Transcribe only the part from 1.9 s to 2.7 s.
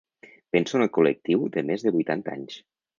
vuitanta anys.